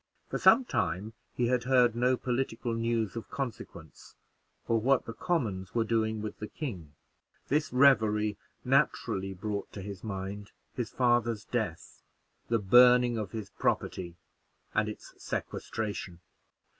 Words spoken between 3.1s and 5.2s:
of consequence, or what the